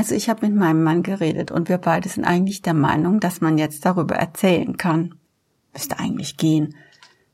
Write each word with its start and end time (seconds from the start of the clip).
Also 0.00 0.14
ich 0.14 0.30
habe 0.30 0.46
mit 0.46 0.56
meinem 0.56 0.82
Mann 0.82 1.02
geredet 1.02 1.50
und 1.50 1.68
wir 1.68 1.76
beide 1.76 2.08
sind 2.08 2.24
eigentlich 2.24 2.62
der 2.62 2.72
Meinung, 2.72 3.20
dass 3.20 3.42
man 3.42 3.58
jetzt 3.58 3.84
darüber 3.84 4.14
erzählen 4.14 4.78
kann. 4.78 5.16
Müsste 5.74 5.98
eigentlich 5.98 6.38
gehen. 6.38 6.74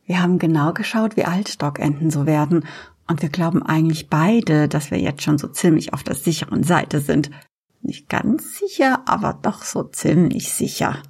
Wir 0.04 0.20
haben 0.20 0.40
genau 0.40 0.72
geschaut, 0.72 1.16
wie 1.16 1.26
alt 1.26 1.48
Stockenten 1.48 2.10
so 2.10 2.26
werden 2.26 2.66
und 3.06 3.22
wir 3.22 3.28
glauben 3.28 3.62
eigentlich 3.62 4.08
beide, 4.10 4.66
dass 4.66 4.90
wir 4.90 4.98
jetzt 4.98 5.22
schon 5.22 5.38
so 5.38 5.46
ziemlich 5.46 5.92
auf 5.92 6.02
der 6.02 6.16
sicheren 6.16 6.64
Seite 6.64 7.00
sind. 7.00 7.30
Nicht 7.82 8.08
ganz 8.08 8.58
sicher, 8.58 9.00
aber 9.06 9.38
doch 9.40 9.62
so 9.62 9.84
ziemlich 9.84 10.50
sicher. 10.50 11.00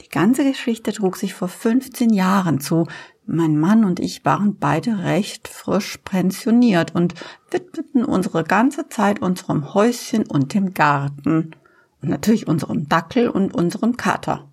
Die 0.00 0.08
ganze 0.08 0.42
Geschichte 0.42 0.92
trug 0.92 1.16
sich 1.16 1.32
vor 1.32 1.46
15 1.46 2.12
Jahren 2.12 2.60
zu. 2.60 2.88
Mein 3.30 3.58
Mann 3.58 3.84
und 3.84 4.00
ich 4.00 4.24
waren 4.24 4.56
beide 4.56 5.04
recht 5.04 5.48
frisch 5.48 5.98
pensioniert 5.98 6.94
und 6.94 7.14
widmeten 7.50 8.02
unsere 8.02 8.42
ganze 8.42 8.88
Zeit 8.88 9.20
unserem 9.20 9.74
Häuschen 9.74 10.26
und 10.26 10.54
dem 10.54 10.72
Garten 10.72 11.54
und 12.00 12.08
natürlich 12.08 12.48
unserem 12.48 12.88
Dackel 12.88 13.28
und 13.28 13.54
unserem 13.54 13.98
Kater. 13.98 14.50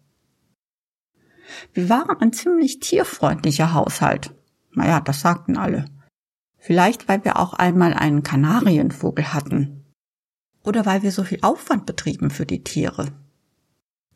Wir 1.73 1.87
waren 1.87 2.19
ein 2.19 2.33
ziemlich 2.33 2.81
tierfreundlicher 2.81 3.73
Haushalt. 3.73 4.35
Naja, 4.73 4.99
das 4.99 5.21
sagten 5.21 5.55
alle. 5.55 5.85
Vielleicht, 6.57 7.07
weil 7.07 7.23
wir 7.23 7.39
auch 7.39 7.53
einmal 7.53 7.93
einen 7.93 8.23
Kanarienvogel 8.23 9.33
hatten. 9.33 9.85
Oder 10.65 10.85
weil 10.85 11.01
wir 11.01 11.13
so 11.13 11.23
viel 11.23 11.39
Aufwand 11.43 11.85
betrieben 11.85 12.29
für 12.29 12.45
die 12.45 12.65
Tiere. 12.65 13.13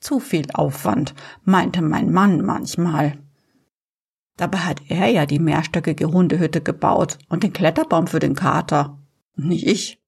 Zu 0.02 0.20
viel 0.20 0.48
Aufwand, 0.54 1.16
meinte 1.46 1.82
mein 1.82 2.12
Mann 2.12 2.46
manchmal. 2.46 3.18
Dabei 4.40 4.60
hat 4.60 4.90
er 4.90 5.08
ja 5.08 5.26
die 5.26 5.38
mehrstöckige 5.38 6.14
Hundehütte 6.14 6.62
gebaut 6.62 7.18
und 7.28 7.44
den 7.44 7.52
Kletterbaum 7.52 8.08
für 8.08 8.20
den 8.20 8.36
Kater. 8.36 8.98
Und 9.36 9.50
nicht 9.50 9.68
ich. 9.68 10.02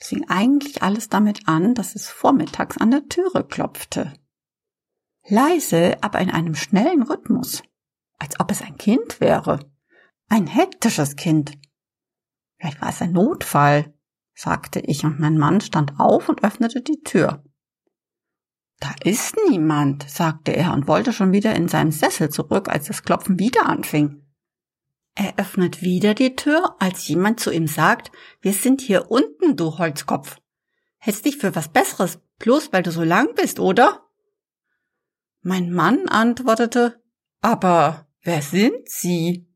Es 0.00 0.08
fing 0.08 0.28
eigentlich 0.28 0.82
alles 0.82 1.08
damit 1.08 1.46
an, 1.46 1.74
dass 1.74 1.94
es 1.94 2.08
vormittags 2.08 2.78
an 2.78 2.90
der 2.90 3.06
Türe 3.06 3.46
klopfte. 3.46 4.12
Leise, 5.28 5.98
aber 6.00 6.18
in 6.18 6.30
einem 6.30 6.56
schnellen 6.56 7.02
Rhythmus. 7.02 7.62
Als 8.18 8.40
ob 8.40 8.50
es 8.50 8.60
ein 8.60 8.76
Kind 8.76 9.20
wäre. 9.20 9.60
Ein 10.28 10.48
hektisches 10.48 11.14
Kind. 11.14 11.56
Vielleicht 12.58 12.82
war 12.82 12.88
es 12.88 13.00
ein 13.02 13.12
Notfall, 13.12 13.94
sagte 14.34 14.80
ich, 14.80 15.04
und 15.04 15.20
mein 15.20 15.38
Mann 15.38 15.60
stand 15.60 16.00
auf 16.00 16.28
und 16.28 16.42
öffnete 16.42 16.82
die 16.82 17.04
Tür. 17.04 17.44
Da 18.78 18.94
ist 19.02 19.36
niemand, 19.48 20.08
sagte 20.08 20.54
er 20.54 20.72
und 20.72 20.86
wollte 20.86 21.12
schon 21.12 21.32
wieder 21.32 21.54
in 21.54 21.68
seinem 21.68 21.92
Sessel 21.92 22.28
zurück, 22.28 22.68
als 22.68 22.86
das 22.86 23.02
Klopfen 23.02 23.38
wieder 23.38 23.66
anfing. 23.66 24.22
Er 25.14 25.38
öffnet 25.38 25.80
wieder 25.80 26.12
die 26.12 26.36
Tür, 26.36 26.76
als 26.78 27.08
jemand 27.08 27.40
zu 27.40 27.50
ihm 27.50 27.66
sagt, 27.66 28.12
wir 28.42 28.52
sind 28.52 28.82
hier 28.82 29.10
unten, 29.10 29.56
du 29.56 29.78
Holzkopf. 29.78 30.36
Hältst 30.98 31.24
dich 31.24 31.38
für 31.38 31.54
was 31.54 31.68
Besseres, 31.68 32.18
bloß 32.38 32.72
weil 32.72 32.82
du 32.82 32.92
so 32.92 33.02
lang 33.02 33.34
bist, 33.34 33.58
oder? 33.58 34.06
Mein 35.40 35.72
Mann 35.72 36.08
antwortete, 36.08 37.02
aber 37.40 38.06
wer 38.22 38.42
sind 38.42 38.88
Sie? 38.88 39.48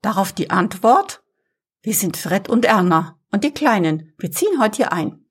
Darauf 0.00 0.32
die 0.32 0.50
Antwort, 0.50 1.22
wir 1.82 1.94
sind 1.94 2.16
Fred 2.16 2.48
und 2.48 2.64
Erna 2.64 3.20
und 3.30 3.44
die 3.44 3.52
Kleinen, 3.52 4.14
wir 4.18 4.30
ziehen 4.30 4.60
heute 4.60 4.76
hier 4.76 4.92
ein. 4.92 5.25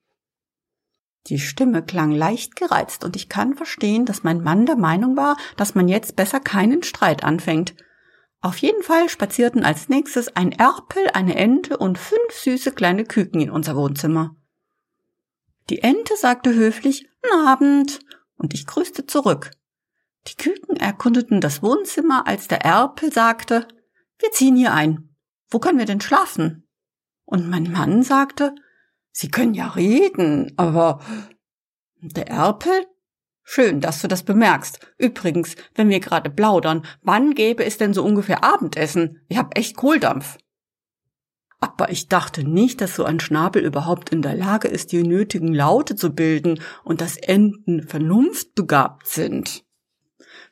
Die 1.28 1.40
Stimme 1.40 1.84
klang 1.84 2.12
leicht 2.12 2.56
gereizt, 2.56 3.04
und 3.04 3.16
ich 3.16 3.30
kann 3.30 3.56
verstehen, 3.56 4.06
dass 4.06 4.23
mein 4.23 4.44
Mann 4.44 4.66
der 4.66 4.76
Meinung 4.76 5.18
war, 5.18 5.38
dass 5.58 5.73
man 5.73 5.88
jetzt 5.88 6.16
besser 6.16 6.40
keinen 6.40 6.84
Streit 6.84 7.23
anfängt. 7.23 7.76
Auf 8.42 8.58
jeden 8.58 8.84
Fall 8.84 9.09
spazierten 9.09 9.64
als 9.64 9.90
nächstes 9.90 10.36
ein 10.36 10.52
Erpel, 10.52 11.09
eine 11.14 11.36
Ente 11.36 11.78
und 11.78 11.98
fünf 11.98 12.31
süße 12.31 12.73
kleine 12.73 13.06
Küken 13.06 13.42
in 13.42 13.50
unser 13.50 13.76
Wohnzimmer. 13.76 14.36
Die 15.72 15.81
Ente 15.81 16.16
sagte 16.16 16.53
höflich 16.53 17.08
Guten 17.24 17.47
Abend, 17.47 18.00
und 18.38 18.53
ich 18.53 18.68
grüßte 18.68 19.07
zurück. 19.07 19.50
Die 20.28 20.36
Küken 20.36 20.75
erkundeten 20.75 21.42
das 21.42 21.63
Wohnzimmer, 21.63 22.28
als 22.28 22.47
der 22.47 22.62
Erpel 22.62 23.12
sagte 23.12 23.68
Wir 24.19 24.31
ziehen 24.31 24.56
hier 24.56 24.74
ein. 24.74 25.16
Wo 25.50 25.57
können 25.57 25.80
wir 25.80 25.86
denn 25.86 26.02
schlafen? 26.02 26.68
Und 27.25 27.50
mein 27.50 27.72
Mann 27.72 28.03
sagte 28.03 28.53
Sie 29.18 29.30
können 29.30 29.53
ja 29.53 29.70
reden, 29.70 30.52
aber 30.58 31.00
der 32.02 32.28
Erpel? 32.28 32.86
Schön, 33.44 33.80
dass 33.80 34.02
du 34.02 34.09
das 34.09 34.24
bemerkst. 34.24 34.86
Übrigens, 34.98 35.56
wenn 35.74 35.88
wir 35.88 36.02
gerade 36.02 36.30
plaudern, 36.30 36.86
wann 37.02 37.34
gäbe 37.34 37.64
es 37.64 37.78
denn 37.78 37.94
so 37.94 38.04
ungefähr 38.04 38.44
Abendessen? 38.44 39.22
Ich 39.30 39.38
hab 39.38 39.58
echt 39.58 39.78
Kohldampf. 39.78 40.38
Aber 41.62 41.92
ich 41.92 42.09
dachte 42.09 42.44
nicht, 42.44 42.81
dass 42.81 42.96
so 42.96 43.06
ein 43.06 43.22
Schnabel 43.22 43.64
überhaupt 43.64 44.09
in 44.09 44.22
der 44.22 44.36
Lage 44.36 44.68
ist, 44.68 44.92
die 44.92 45.02
nötigen 45.02 45.54
Laute 45.54 45.96
zu 45.96 46.14
bilden 46.14 46.59
und 46.84 47.00
dass 47.00 47.16
Enten 47.16 47.88
vernunftbegabt 47.88 49.08
sind. 49.08 49.64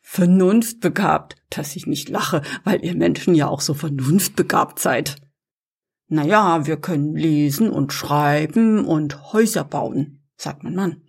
Vernunftbegabt, 0.01 1.35
dass 1.49 1.75
ich 1.75 1.85
nicht 1.85 2.07
lache, 2.07 2.41
weil 2.63 2.85
ihr 2.85 2.95
Menschen 2.95 3.35
ja 3.35 3.49
auch 3.49 3.61
so 3.61 3.73
vernunftbegabt 3.73 4.79
seid. 4.79 5.17
Naja, 6.13 6.67
wir 6.67 6.77
können 6.77 7.15
lesen 7.15 7.71
und 7.71 7.91
schreiben 7.91 8.85
und 8.85 9.33
Häuser 9.33 9.63
bauen, 9.63 10.23
sagt 10.37 10.63
mein 10.63 10.75
Mann. 10.75 11.01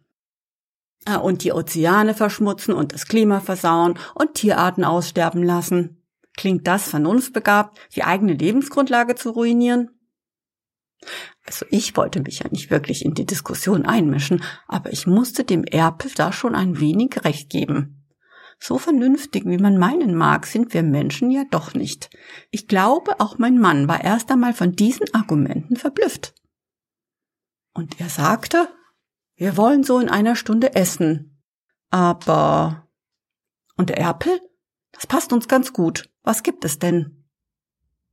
Äh, 1.04 1.18
und 1.18 1.44
die 1.44 1.52
Ozeane 1.52 2.14
verschmutzen 2.14 2.72
und 2.72 2.94
das 2.94 3.06
Klima 3.06 3.40
versauen 3.40 3.98
und 4.14 4.32
Tierarten 4.32 4.82
aussterben 4.82 5.42
lassen. 5.42 6.02
Klingt 6.38 6.66
das 6.66 6.88
vernunftbegabt, 6.88 7.78
die 7.94 8.02
eigene 8.02 8.32
Lebensgrundlage 8.32 9.14
zu 9.14 9.32
ruinieren? 9.32 9.90
Also 11.44 11.66
ich 11.68 11.94
wollte 11.98 12.20
mich 12.20 12.38
ja 12.38 12.48
nicht 12.48 12.70
wirklich 12.70 13.04
in 13.04 13.12
die 13.12 13.26
Diskussion 13.26 13.84
einmischen, 13.84 14.42
aber 14.66 14.90
ich 14.90 15.06
musste 15.06 15.44
dem 15.44 15.64
Erpel 15.64 16.12
da 16.16 16.32
schon 16.32 16.54
ein 16.54 16.80
wenig 16.80 17.26
recht 17.26 17.50
geben. 17.50 18.03
So 18.66 18.78
vernünftig, 18.78 19.44
wie 19.44 19.58
man 19.58 19.76
meinen 19.76 20.14
mag, 20.14 20.46
sind 20.46 20.72
wir 20.72 20.82
Menschen 20.82 21.30
ja 21.30 21.44
doch 21.50 21.74
nicht. 21.74 22.08
Ich 22.50 22.66
glaube, 22.66 23.20
auch 23.20 23.36
mein 23.36 23.58
Mann 23.58 23.88
war 23.88 24.02
erst 24.02 24.30
einmal 24.30 24.54
von 24.54 24.72
diesen 24.72 25.12
Argumenten 25.12 25.76
verblüfft. 25.76 26.34
Und 27.74 28.00
er 28.00 28.08
sagte, 28.08 28.70
wir 29.36 29.58
wollen 29.58 29.82
so 29.84 29.98
in 29.98 30.08
einer 30.08 30.34
Stunde 30.34 30.74
essen. 30.74 31.42
Aber. 31.90 32.88
Und 33.76 33.90
der 33.90 33.98
Erpel? 33.98 34.40
Das 34.92 35.06
passt 35.06 35.34
uns 35.34 35.46
ganz 35.46 35.74
gut. 35.74 36.10
Was 36.22 36.42
gibt 36.42 36.64
es 36.64 36.78
denn? 36.78 37.26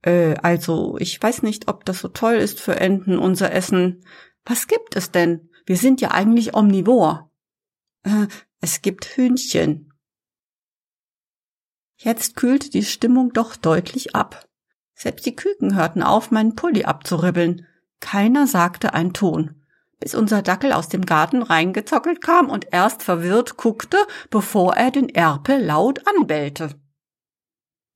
Äh, 0.01 0.35
also, 0.43 0.97
ich 0.99 1.23
weiß 1.23 1.43
nicht, 1.43 1.69
ob 1.69 1.85
das 1.85 1.99
so 1.99 2.09
toll 2.09 2.33
ist 2.33 2.59
für 2.59 2.75
Enten, 2.75 3.17
unser 3.17 3.53
Essen. 3.53 4.03
Was 4.43 4.67
gibt 4.67 4.97
es 4.97 5.11
denn? 5.11 5.49
Wir 5.65 5.77
sind 5.77 6.01
ja 6.01 6.11
eigentlich 6.11 6.53
omnivor. 6.53 7.31
Äh, 8.03 8.27
es 8.59 8.81
gibt 8.81 9.05
Hühnchen. 9.05 9.90
Jetzt 12.03 12.35
kühlte 12.35 12.71
die 12.71 12.83
Stimmung 12.83 13.31
doch 13.31 13.55
deutlich 13.55 14.15
ab. 14.15 14.47
Selbst 14.95 15.23
die 15.27 15.35
Küken 15.35 15.75
hörten 15.75 16.01
auf, 16.01 16.31
meinen 16.31 16.55
Pulli 16.55 16.83
abzuribbeln. 16.83 17.67
Keiner 17.99 18.47
sagte 18.47 18.95
ein 18.95 19.13
Ton, 19.13 19.61
bis 19.99 20.15
unser 20.15 20.41
Dackel 20.41 20.73
aus 20.73 20.89
dem 20.89 21.05
Garten 21.05 21.43
reingezockelt 21.43 22.19
kam 22.19 22.49
und 22.49 22.65
erst 22.71 23.03
verwirrt 23.03 23.55
guckte, 23.55 23.97
bevor 24.31 24.73
er 24.77 24.89
den 24.89 25.09
Erpel 25.09 25.63
laut 25.63 26.01
anbellte. 26.07 26.71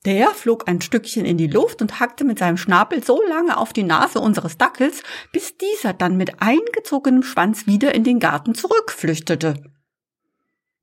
Der 0.06 0.30
flog 0.30 0.68
ein 0.68 0.82
Stückchen 0.82 1.26
in 1.26 1.40
die 1.40 1.48
Luft 1.48 1.82
und 1.82 2.00
hackte 2.00 2.26
mit 2.26 2.38
seinem 2.38 2.58
Schnabel 2.58 3.04
so 3.04 3.24
lange 3.28 3.58
auf 3.58 3.74
die 3.74 3.82
Nase 3.82 4.20
unseres 4.20 4.60
Dackels, 4.60 5.02
bis 5.34 5.58
dieser 5.58 5.94
dann 5.94 6.16
mit 6.16 6.44
eingezogenem 6.44 7.24
Schwanz 7.24 7.66
wieder 7.66 7.96
in 7.96 8.04
den 8.04 8.20
Garten 8.20 8.54
zurückflüchtete. 8.54 9.64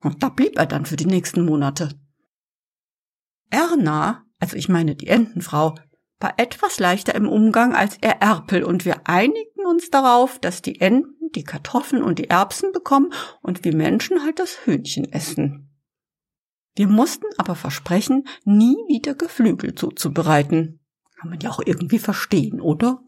Und 0.01 0.25
da 0.25 0.29
blieb 0.29 0.59
er 0.59 0.67
dann 0.67 0.87
für 0.87 0.97
die 0.97 1.07
nächsten 1.07 1.45
Monate. 1.45 1.91
Erna, 3.53 4.25
also 4.39 4.57
ich 4.57 4.69
meine 4.69 4.97
die 4.97 5.09
Entenfrau, 5.09 5.75
war 6.19 6.39
etwas 6.39 6.79
leichter 6.79 7.15
im 7.15 7.29
Umgang 7.29 7.75
als 7.75 7.99
er 8.01 8.23
Erpel 8.23 8.65
und 8.65 8.85
wir 8.85 9.09
einigten 9.09 9.67
uns 9.67 9.91
darauf, 9.91 10.39
dass 10.39 10.63
die 10.63 10.81
Enten 10.81 11.31
die 11.35 11.45
Kartoffeln 11.45 12.03
und 12.03 12.19
die 12.19 12.31
Erbsen 12.31 12.73
bekommen 12.73 13.13
und 13.43 13.65
wir 13.65 13.75
Menschen 13.75 14.23
halt 14.23 14.39
das 14.39 14.65
Hühnchen 14.65 15.11
essen. 15.13 15.69
Wir 16.75 16.89
mussten 16.89 17.27
aber 17.37 17.55
versprechen, 17.55 18.27
nie 18.45 18.77
wieder 18.89 19.15
Geflügel 19.15 19.75
zuzubereiten. 19.75 20.81
Kann 21.19 21.31
man 21.31 21.41
ja 21.41 21.51
auch 21.51 21.61
irgendwie 21.65 21.99
verstehen, 21.99 22.61
oder? 22.61 23.03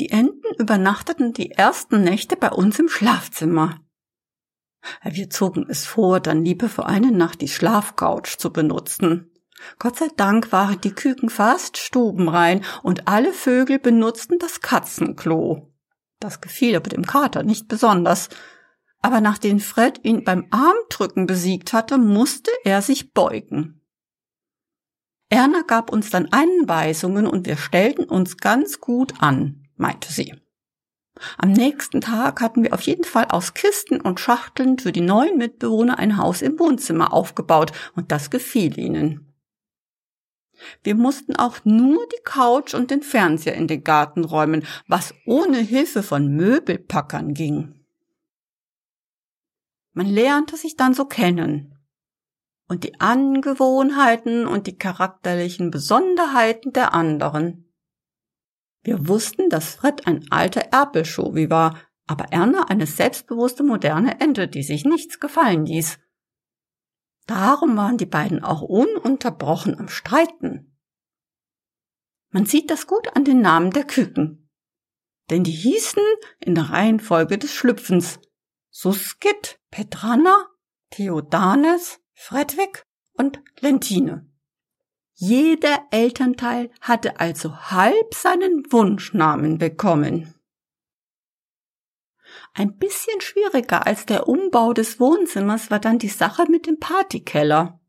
Die 0.00 0.10
Enten 0.10 0.54
übernachteten 0.58 1.32
die 1.32 1.52
ersten 1.52 2.02
Nächte 2.02 2.36
bei 2.36 2.50
uns 2.50 2.78
im 2.78 2.88
Schlafzimmer. 2.88 3.80
Wir 5.02 5.30
zogen 5.30 5.66
es 5.68 5.86
vor, 5.86 6.20
dann 6.20 6.44
lieber 6.44 6.68
für 6.68 6.86
eine 6.86 7.12
Nacht 7.12 7.40
die 7.40 7.48
Schlafcouch 7.48 8.36
zu 8.38 8.52
benutzen. 8.52 9.30
Gott 9.78 9.96
sei 9.96 10.08
Dank 10.16 10.52
waren 10.52 10.80
die 10.80 10.92
Küken 10.92 11.30
fast 11.30 11.78
stubenrein 11.78 12.64
und 12.82 13.08
alle 13.08 13.32
Vögel 13.32 13.78
benutzten 13.78 14.38
das 14.38 14.60
Katzenklo. 14.60 15.72
Das 16.20 16.40
gefiel 16.40 16.76
aber 16.76 16.90
dem 16.90 17.06
Kater 17.06 17.42
nicht 17.42 17.68
besonders. 17.68 18.28
Aber 19.00 19.20
nachdem 19.20 19.60
Fred 19.60 20.00
ihn 20.02 20.24
beim 20.24 20.48
Armdrücken 20.50 21.26
besiegt 21.26 21.72
hatte, 21.72 21.98
musste 21.98 22.50
er 22.64 22.82
sich 22.82 23.12
beugen. 23.12 23.80
Erna 25.28 25.62
gab 25.62 25.92
uns 25.92 26.10
dann 26.10 26.28
Anweisungen 26.30 27.26
und 27.26 27.46
wir 27.46 27.56
stellten 27.56 28.04
uns 28.04 28.38
ganz 28.38 28.80
gut 28.80 29.14
an, 29.20 29.68
meinte 29.76 30.12
sie. 30.12 30.34
Am 31.36 31.52
nächsten 31.52 32.00
Tag 32.00 32.40
hatten 32.40 32.62
wir 32.62 32.72
auf 32.72 32.82
jeden 32.82 33.04
Fall 33.04 33.26
aus 33.26 33.54
Kisten 33.54 34.00
und 34.00 34.20
Schachteln 34.20 34.78
für 34.78 34.92
die 34.92 35.00
neuen 35.00 35.36
Mitbewohner 35.36 35.98
ein 35.98 36.16
Haus 36.16 36.42
im 36.42 36.58
Wohnzimmer 36.58 37.12
aufgebaut 37.12 37.72
und 37.94 38.12
das 38.12 38.30
gefiel 38.30 38.78
ihnen. 38.78 39.32
Wir 40.82 40.94
mussten 40.94 41.36
auch 41.36 41.58
nur 41.64 42.04
die 42.06 42.22
Couch 42.24 42.74
und 42.74 42.90
den 42.90 43.02
Fernseher 43.02 43.54
in 43.54 43.68
den 43.68 43.84
Garten 43.84 44.24
räumen, 44.24 44.64
was 44.88 45.14
ohne 45.24 45.58
Hilfe 45.58 46.02
von 46.02 46.34
Möbelpackern 46.34 47.34
ging. 47.34 47.74
Man 49.92 50.06
lernte 50.06 50.56
sich 50.56 50.76
dann 50.76 50.94
so 50.94 51.04
kennen 51.04 51.74
und 52.68 52.84
die 52.84 53.00
Angewohnheiten 53.00 54.46
und 54.46 54.66
die 54.66 54.76
charakterlichen 54.76 55.70
Besonderheiten 55.70 56.72
der 56.72 56.94
anderen. 56.94 57.67
Wir 58.82 59.08
wussten, 59.08 59.50
dass 59.50 59.74
Fred 59.74 60.06
ein 60.06 60.26
alter 60.30 60.60
Erpelschowi 60.72 61.50
war, 61.50 61.80
aber 62.06 62.32
Erna 62.32 62.64
eine 62.68 62.86
selbstbewusste 62.86 63.62
moderne 63.62 64.20
Ente, 64.20 64.48
die 64.48 64.62
sich 64.62 64.84
nichts 64.84 65.20
gefallen 65.20 65.66
ließ. 65.66 65.98
Darum 67.26 67.76
waren 67.76 67.98
die 67.98 68.06
beiden 68.06 68.42
auch 68.42 68.62
ununterbrochen 68.62 69.78
am 69.78 69.88
Streiten. 69.88 70.78
Man 72.30 72.46
sieht 72.46 72.70
das 72.70 72.86
gut 72.86 73.14
an 73.14 73.24
den 73.24 73.40
Namen 73.40 73.70
der 73.70 73.84
Küken. 73.84 74.50
Denn 75.30 75.44
die 75.44 75.52
hießen 75.52 76.02
in 76.40 76.54
der 76.54 76.70
Reihenfolge 76.70 77.36
des 77.36 77.52
Schlüpfens 77.52 78.18
Suskit, 78.70 79.60
Petrana, 79.70 80.46
Theodanes, 80.90 82.00
Fredwig 82.14 82.82
und 83.12 83.42
Lentine. 83.60 84.27
Jeder 85.20 85.80
Elternteil 85.90 86.70
hatte 86.80 87.18
also 87.18 87.56
halb 87.56 88.14
seinen 88.14 88.70
Wunschnamen 88.70 89.58
bekommen. 89.58 90.32
Ein 92.54 92.76
bisschen 92.76 93.20
schwieriger 93.20 93.84
als 93.84 94.06
der 94.06 94.28
Umbau 94.28 94.72
des 94.72 95.00
Wohnzimmers 95.00 95.72
war 95.72 95.80
dann 95.80 95.98
die 95.98 96.08
Sache 96.08 96.46
mit 96.48 96.68
dem 96.68 96.78
Partykeller. 96.78 97.80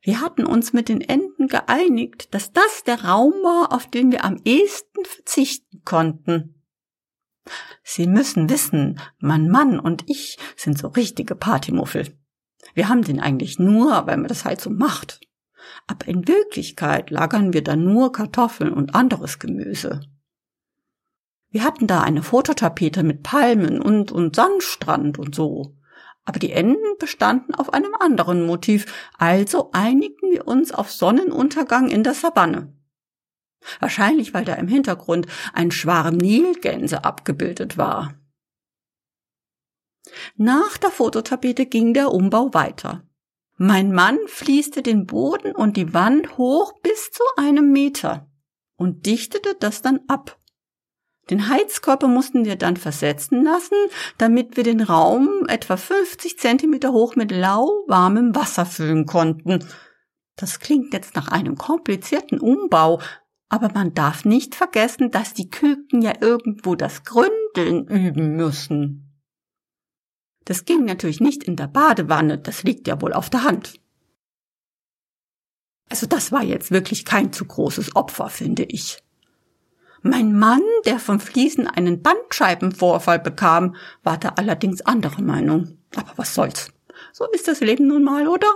Wir 0.00 0.22
hatten 0.22 0.46
uns 0.46 0.72
mit 0.72 0.88
den 0.88 1.02
Enten 1.02 1.48
geeinigt, 1.48 2.32
dass 2.32 2.54
das 2.54 2.84
der 2.84 3.04
Raum 3.04 3.34
war, 3.42 3.70
auf 3.70 3.86
den 3.86 4.10
wir 4.10 4.24
am 4.24 4.40
ehesten 4.42 5.04
verzichten 5.04 5.82
konnten. 5.84 6.62
Sie 7.82 8.06
müssen 8.06 8.48
wissen, 8.48 9.02
mein 9.18 9.50
Mann 9.50 9.78
und 9.78 10.08
ich 10.08 10.38
sind 10.56 10.78
so 10.78 10.88
richtige 10.88 11.34
Partymuffel. 11.34 12.18
Wir 12.72 12.88
haben 12.88 13.02
den 13.02 13.20
eigentlich 13.20 13.58
nur, 13.58 14.06
weil 14.06 14.16
man 14.16 14.28
das 14.28 14.46
halt 14.46 14.62
so 14.62 14.70
macht. 14.70 15.20
Aber 15.86 16.08
in 16.08 16.26
Wirklichkeit 16.26 17.10
lagern 17.10 17.52
wir 17.52 17.62
da 17.62 17.76
nur 17.76 18.12
Kartoffeln 18.12 18.72
und 18.72 18.94
anderes 18.94 19.38
Gemüse. 19.38 20.00
Wir 21.50 21.62
hatten 21.62 21.86
da 21.86 22.02
eine 22.02 22.22
Fototapete 22.22 23.02
mit 23.02 23.22
Palmen 23.22 23.80
und, 23.80 24.10
und 24.10 24.34
Sandstrand 24.34 25.18
und 25.18 25.34
so. 25.34 25.76
Aber 26.24 26.38
die 26.38 26.52
Enden 26.52 26.98
bestanden 26.98 27.54
auf 27.54 27.72
einem 27.72 27.94
anderen 27.94 28.46
Motiv, 28.46 28.86
also 29.18 29.70
einigten 29.72 30.32
wir 30.32 30.48
uns 30.48 30.72
auf 30.72 30.90
Sonnenuntergang 30.90 31.88
in 31.90 32.02
der 32.02 32.14
Savanne. 32.14 32.72
Wahrscheinlich, 33.80 34.34
weil 34.34 34.44
da 34.44 34.54
im 34.54 34.68
Hintergrund 34.68 35.26
ein 35.52 35.70
Schwarm 35.70 36.16
Nilgänse 36.16 37.04
abgebildet 37.04 37.78
war. 37.78 38.14
Nach 40.36 40.76
der 40.76 40.90
Fototapete 40.90 41.66
ging 41.66 41.94
der 41.94 42.12
Umbau 42.12 42.52
weiter. 42.52 43.06
Mein 43.56 43.92
Mann 43.92 44.18
fließte 44.26 44.82
den 44.82 45.06
Boden 45.06 45.52
und 45.52 45.76
die 45.76 45.94
Wand 45.94 46.38
hoch 46.38 46.72
bis 46.82 47.10
zu 47.10 47.22
einem 47.36 47.70
Meter 47.70 48.28
und 48.76 49.06
dichtete 49.06 49.54
das 49.58 49.80
dann 49.80 50.00
ab. 50.08 50.38
Den 51.30 51.48
Heizkörper 51.48 52.08
mussten 52.08 52.44
wir 52.44 52.56
dann 52.56 52.76
versetzen 52.76 53.44
lassen, 53.44 53.76
damit 54.18 54.56
wir 54.56 54.64
den 54.64 54.82
Raum 54.82 55.46
etwa 55.48 55.76
50 55.76 56.38
Zentimeter 56.38 56.92
hoch 56.92 57.16
mit 57.16 57.30
lauwarmem 57.30 58.34
Wasser 58.34 58.66
füllen 58.66 59.06
konnten. 59.06 59.64
Das 60.36 60.58
klingt 60.58 60.92
jetzt 60.92 61.14
nach 61.14 61.28
einem 61.28 61.56
komplizierten 61.56 62.40
Umbau, 62.40 63.00
aber 63.48 63.70
man 63.72 63.94
darf 63.94 64.24
nicht 64.24 64.54
vergessen, 64.54 65.12
dass 65.12 65.32
die 65.32 65.48
Küken 65.48 66.02
ja 66.02 66.12
irgendwo 66.20 66.74
das 66.74 67.04
Gründeln 67.04 67.86
üben 67.86 68.34
müssen. 68.34 69.03
Das 70.44 70.64
ging 70.64 70.84
natürlich 70.84 71.20
nicht 71.20 71.44
in 71.44 71.56
der 71.56 71.68
Badewanne, 71.68 72.38
das 72.38 72.62
liegt 72.62 72.86
ja 72.86 73.00
wohl 73.00 73.12
auf 73.12 73.30
der 73.30 73.44
Hand. 73.44 73.80
Also 75.88 76.06
das 76.06 76.32
war 76.32 76.42
jetzt 76.42 76.70
wirklich 76.70 77.04
kein 77.04 77.32
zu 77.32 77.44
großes 77.44 77.96
Opfer, 77.96 78.28
finde 78.28 78.64
ich. 78.64 79.02
Mein 80.02 80.38
Mann, 80.38 80.62
der 80.84 80.98
vom 80.98 81.18
Fließen 81.18 81.66
einen 81.66 82.02
Bandscheibenvorfall 82.02 83.18
bekam, 83.18 83.74
war 84.02 84.18
da 84.18 84.30
allerdings 84.36 84.82
anderer 84.82 85.22
Meinung. 85.22 85.78
Aber 85.96 86.12
was 86.16 86.34
soll's? 86.34 86.70
So 87.12 87.26
ist 87.32 87.48
das 87.48 87.60
Leben 87.60 87.86
nun 87.86 88.04
mal, 88.04 88.28
oder? 88.28 88.48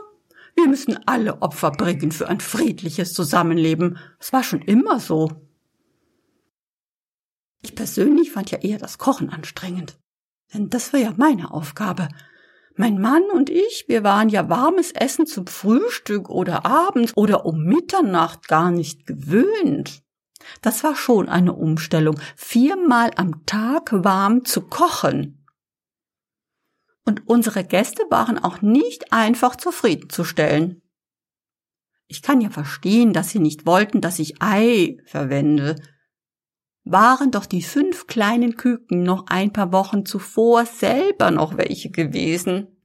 Wir 0.57 0.69
müssen 0.69 0.99
alle 1.07 1.41
Opfer 1.41 1.71
bringen 1.71 2.13
für 2.13 2.29
ein 2.29 2.41
friedliches 2.41 3.15
Zusammenleben. 3.15 3.99
Es 4.19 4.33
war 4.33 4.43
schon 4.43 4.61
immer 4.61 5.01
so. 5.01 5.31
Ich 7.63 7.75
persönlich 7.75 8.33
fand 8.33 8.51
ja 8.51 8.59
eher 8.59 8.79
das 8.79 8.99
Kochen 8.99 9.31
anstrengend. 9.31 9.99
Denn 10.53 10.71
das 10.71 10.93
war 10.93 11.01
ja 11.01 11.13
meine 11.17 11.51
Aufgabe. 11.53 12.09
Mein 12.77 13.01
Mann 13.01 13.25
und 13.33 13.51
ich, 13.51 13.87
wir 13.89 14.05
waren 14.05 14.29
ja 14.29 14.49
warmes 14.49 14.93
Essen 14.93 15.27
zum 15.27 15.47
Frühstück 15.47 16.31
oder 16.31 16.65
abends 16.65 17.17
oder 17.17 17.45
um 17.45 17.65
Mitternacht 17.65 18.47
gar 18.47 18.71
nicht 18.71 19.05
gewöhnt. 19.05 20.03
Das 20.63 20.85
war 20.85 20.95
schon 20.95 21.29
eine 21.29 21.55
Umstellung, 21.55 22.19
viermal 22.37 23.11
am 23.17 23.45
Tag 23.47 23.91
warm 23.93 24.45
zu 24.45 24.63
kochen. 24.63 25.45
Und 27.05 27.27
unsere 27.27 27.65
Gäste 27.65 28.03
waren 28.11 28.39
auch 28.39 28.63
nicht 28.63 29.13
einfach 29.13 29.57
zufriedenzustellen. 29.57 30.83
Ich 32.07 32.23
kann 32.23 32.41
ja 32.41 32.51
verstehen, 32.51 33.13
dass 33.13 33.31
sie 33.31 33.39
nicht 33.39 33.67
wollten, 33.67 34.01
dass 34.01 34.19
ich 34.19 34.41
Ei 34.41 34.99
verwende. 35.05 35.77
Waren 36.91 37.31
doch 37.31 37.45
die 37.45 37.61
fünf 37.61 38.07
kleinen 38.07 38.57
Küken 38.57 39.03
noch 39.03 39.27
ein 39.27 39.53
paar 39.53 39.73
Wochen 39.73 40.07
zuvor 40.07 40.65
selber 40.65 41.31
noch 41.31 41.59
welche 41.59 41.91
gewesen. 41.91 42.79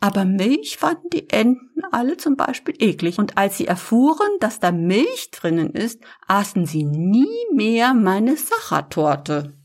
Aber 0.00 0.26
Milch 0.26 0.76
fanden 0.76 1.08
die 1.08 1.30
Enten 1.30 1.82
alle 1.92 2.18
zum 2.18 2.36
Beispiel 2.36 2.74
eklig, 2.78 3.18
und 3.18 3.38
als 3.38 3.56
sie 3.56 3.66
erfuhren, 3.66 4.28
dass 4.40 4.60
da 4.60 4.70
Milch 4.70 5.30
drinnen 5.30 5.70
ist, 5.70 6.02
aßen 6.26 6.66
sie 6.66 6.84
nie 6.84 7.46
mehr 7.54 7.94
meine 7.94 8.36
Sachertorte. 8.36 9.56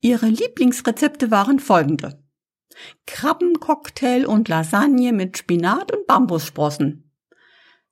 Ihre 0.00 0.26
Lieblingsrezepte 0.26 1.32
waren 1.32 1.58
folgende. 1.58 2.22
Krabbencocktail 3.06 4.24
und 4.24 4.48
Lasagne 4.48 5.12
mit 5.12 5.36
Spinat 5.36 5.90
und 5.90 6.06
Bambussprossen. 6.06 7.03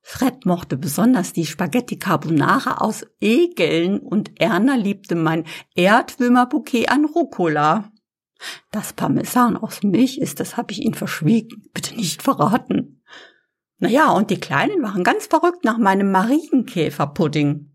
Fred 0.02 0.44
mochte 0.44 0.76
besonders 0.76 1.32
die 1.32 1.46
Spaghetti 1.46 1.98
Carbonara 1.98 2.78
aus 2.78 3.06
Egeln 3.20 4.00
und 4.00 4.32
Erna 4.40 4.74
liebte 4.74 5.14
mein 5.14 5.44
Erdwürmerbouquet 5.74 6.88
an 6.88 7.04
Rucola. 7.04 7.92
Das 8.72 8.92
Parmesan 8.92 9.56
aus 9.56 9.82
Milch 9.84 10.18
ist, 10.18 10.40
das 10.40 10.56
habe 10.56 10.72
ich 10.72 10.82
Ihnen 10.82 10.94
verschwiegen. 10.94 11.70
Bitte 11.72 11.94
nicht 11.94 12.22
verraten. 12.22 13.02
Naja, 13.78 14.10
und 14.10 14.30
die 14.30 14.40
Kleinen 14.40 14.82
waren 14.82 15.04
ganz 15.04 15.26
verrückt 15.26 15.64
nach 15.64 15.78
meinem 15.78 16.10
Marienkäferpudding. 16.10 17.72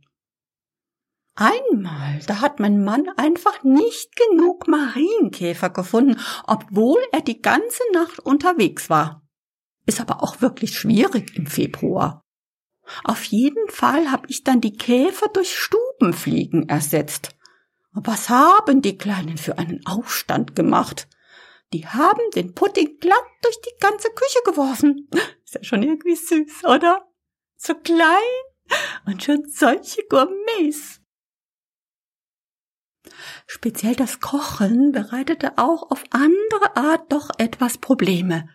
Einmal, 1.35 2.19
da 2.25 2.41
hat 2.41 2.59
mein 2.59 2.83
Mann 2.83 3.09
einfach 3.15 3.63
nicht 3.63 4.15
genug 4.15 4.67
Marienkäfer 4.67 5.69
gefunden, 5.69 6.19
obwohl 6.45 6.99
er 7.11 7.21
die 7.21 7.41
ganze 7.41 7.83
Nacht 7.93 8.19
unterwegs 8.19 8.89
war. 8.89 9.26
Ist 9.87 9.99
aber 9.99 10.21
auch 10.21 10.41
wirklich 10.41 10.77
schwierig 10.77 11.35
im 11.35 11.47
Februar. 11.47 12.21
Auf 13.03 13.23
jeden 13.23 13.69
Fall 13.69 14.11
habe 14.11 14.27
ich 14.29 14.43
dann 14.43 14.61
die 14.61 14.77
Käfer 14.77 15.27
durch 15.29 15.57
Stubenfliegen 15.57 16.69
ersetzt. 16.69 17.29
Was 17.93 18.29
haben 18.29 18.81
die 18.81 18.97
Kleinen 18.97 19.37
für 19.37 19.57
einen 19.57 19.85
Aufstand 19.85 20.55
gemacht? 20.55 21.07
Die 21.73 21.87
haben 21.87 22.21
den 22.35 22.53
Pudding 22.53 22.99
glatt 22.99 23.25
durch 23.41 23.59
die 23.61 23.75
ganze 23.79 24.09
Küche 24.09 24.39
geworfen. 24.45 25.09
Ist 25.43 25.55
ja 25.55 25.63
schon 25.63 25.83
irgendwie 25.83 26.15
süß, 26.15 26.65
oder? 26.65 27.07
So 27.57 27.73
klein 27.73 28.05
und 29.05 29.23
schon 29.23 29.49
solche 29.49 30.03
Gourmets. 30.09 31.01
Speziell 33.47 33.95
das 33.95 34.19
Kochen 34.19 34.91
bereitete 34.91 35.57
auch 35.57 35.91
auf 35.91 36.03
andere 36.11 36.75
Art 36.75 37.11
doch 37.11 37.31
etwas 37.37 37.77
Probleme. 37.77 38.49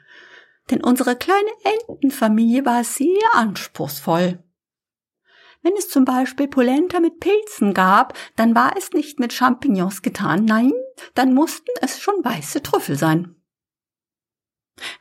Denn 0.70 0.82
unsere 0.82 1.16
kleine 1.16 1.50
Entenfamilie 1.88 2.64
war 2.64 2.84
sehr 2.84 3.08
anspruchsvoll. 3.34 4.42
Wenn 5.62 5.74
es 5.76 5.88
zum 5.88 6.04
Beispiel 6.04 6.48
Polenta 6.48 6.98
mit 6.98 7.20
Pilzen 7.20 7.72
gab, 7.72 8.14
dann 8.36 8.54
war 8.54 8.76
es 8.76 8.92
nicht 8.92 9.20
mit 9.20 9.32
Champignons 9.32 10.02
getan, 10.02 10.44
nein, 10.44 10.72
dann 11.14 11.34
mussten 11.34 11.70
es 11.80 12.00
schon 12.00 12.24
weiße 12.24 12.62
Trüffel 12.62 12.98
sein. 12.98 13.36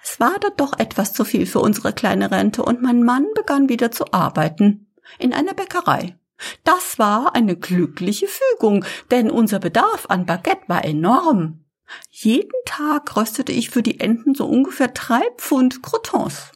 Es 0.03 0.19
war 0.19 0.37
da 0.39 0.49
doch 0.49 0.77
etwas 0.77 1.13
zu 1.13 1.23
viel 1.25 1.45
für 1.45 1.59
unsere 1.59 1.93
kleine 1.93 2.29
Rente 2.29 2.63
und 2.63 2.81
mein 2.81 3.03
Mann 3.03 3.25
begann 3.33 3.69
wieder 3.69 3.91
zu 3.91 4.13
arbeiten. 4.13 4.93
In 5.17 5.33
einer 5.33 5.53
Bäckerei. 5.53 6.17
Das 6.63 6.99
war 6.99 7.35
eine 7.35 7.55
glückliche 7.55 8.27
Fügung, 8.27 8.85
denn 9.09 9.29
unser 9.29 9.59
Bedarf 9.59 10.05
an 10.09 10.25
Baguette 10.25 10.67
war 10.67 10.83
enorm. 10.85 11.65
Jeden 12.09 12.51
Tag 12.65 13.15
röstete 13.15 13.51
ich 13.51 13.69
für 13.69 13.83
die 13.83 13.99
Enten 13.99 14.35
so 14.35 14.45
ungefähr 14.45 14.89
drei 14.89 15.21
Pfund 15.37 15.83
Croutons. 15.83 16.51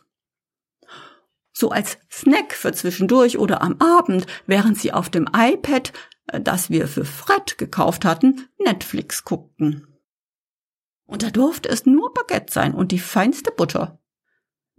So 1.51 1.70
als 1.70 1.98
Snack 2.12 2.53
für 2.53 2.74
zwischendurch 2.74 3.38
oder 3.38 3.62
am 3.62 3.79
Abend, 3.79 4.27
während 4.46 4.77
sie 4.77 4.91
auf 4.91 5.10
dem 5.10 5.29
iPad, 5.34 5.94
äh, 6.27 6.41
das 6.41 6.70
wir 6.70 6.88
für 6.88 7.05
Fred 7.05 7.58
gekauft 7.58 8.05
hatten, 8.05 8.48
Netflix 8.58 9.24
guckten. 9.24 9.88
Und 11.05 11.24
da 11.24 11.29
durfte 11.29 11.70
es 11.70 11.86
nur 11.86 12.13
Baguette 12.13 12.51
sein 12.51 12.74
und 12.74 12.91
die 12.91 13.00
feinste 13.00 13.51
Butter. 13.51 14.00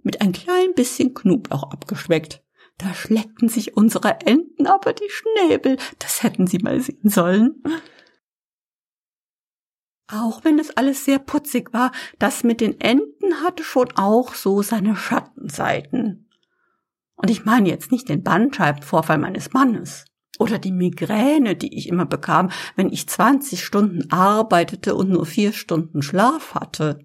Mit 0.02 0.20
ein 0.20 0.32
klein 0.32 0.74
bisschen 0.74 1.14
Knoblauch 1.14 1.70
abgeschmeckt. 1.70 2.42
Da 2.78 2.92
schleckten 2.92 3.48
sich 3.48 3.76
unsere 3.76 4.20
Enten 4.20 4.66
aber 4.66 4.92
die 4.92 5.08
Schnäbel. 5.08 5.78
Das 5.98 6.22
hätten 6.22 6.46
Sie 6.46 6.58
mal 6.58 6.80
sehen 6.80 7.08
sollen. 7.08 7.62
Auch 10.08 10.44
wenn 10.44 10.58
es 10.58 10.76
alles 10.76 11.04
sehr 11.04 11.18
putzig 11.18 11.72
war, 11.72 11.90
das 12.18 12.44
mit 12.44 12.60
den 12.60 12.80
Enten 12.80 13.42
hatte 13.42 13.64
schon 13.64 13.88
auch 13.96 14.34
so 14.34 14.62
seine 14.62 14.94
Schattenseiten. 14.94 16.30
Und 17.16 17.30
ich 17.30 17.44
meine 17.44 17.68
jetzt 17.68 17.90
nicht 17.90 18.08
den 18.08 18.22
Bandscheibenvorfall 18.22 19.18
meines 19.18 19.52
Mannes 19.52 20.04
oder 20.38 20.58
die 20.58 20.72
Migräne, 20.72 21.56
die 21.56 21.76
ich 21.76 21.88
immer 21.88 22.06
bekam, 22.06 22.50
wenn 22.76 22.92
ich 22.92 23.08
20 23.08 23.64
Stunden 23.64 24.10
arbeitete 24.12 24.94
und 24.94 25.08
nur 25.08 25.26
vier 25.26 25.52
Stunden 25.52 26.02
Schlaf 26.02 26.54
hatte. 26.54 26.98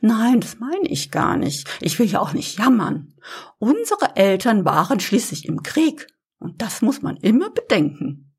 Nein, 0.00 0.40
das 0.40 0.58
meine 0.58 0.88
ich 0.88 1.10
gar 1.10 1.36
nicht. 1.36 1.66
Ich 1.80 1.98
will 1.98 2.06
ja 2.06 2.20
auch 2.20 2.34
nicht 2.34 2.58
jammern. 2.58 3.14
Unsere 3.58 4.16
Eltern 4.16 4.64
waren 4.64 5.00
schließlich 5.00 5.46
im 5.46 5.62
Krieg, 5.62 6.06
und 6.38 6.60
das 6.60 6.82
muss 6.82 7.02
man 7.02 7.16
immer 7.16 7.50
bedenken. 7.50 8.34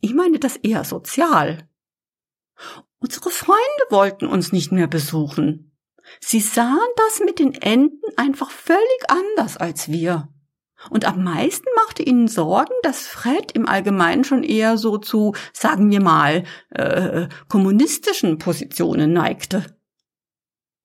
Ich 0.00 0.14
meine 0.14 0.38
das 0.38 0.56
eher 0.56 0.82
sozial. 0.84 1.68
Unsere 2.98 3.30
Freunde 3.30 3.60
wollten 3.90 4.26
uns 4.26 4.52
nicht 4.52 4.72
mehr 4.72 4.86
besuchen. 4.86 5.72
Sie 6.20 6.40
sahen 6.40 6.78
das 6.96 7.20
mit 7.20 7.38
den 7.38 7.54
Enten 7.54 8.00
einfach 8.16 8.50
völlig 8.50 8.80
anders 9.08 9.56
als 9.56 9.88
wir. 9.88 10.28
Und 10.90 11.06
am 11.06 11.24
meisten 11.24 11.66
machte 11.76 12.02
ihnen 12.02 12.28
Sorgen, 12.28 12.74
dass 12.82 13.06
Fred 13.06 13.52
im 13.52 13.66
Allgemeinen 13.66 14.24
schon 14.24 14.42
eher 14.42 14.76
so 14.76 14.98
zu, 14.98 15.34
sagen 15.52 15.90
wir 15.90 16.02
mal, 16.02 16.44
äh, 16.70 17.28
kommunistischen 17.48 18.38
Positionen 18.38 19.12
neigte. 19.12 19.64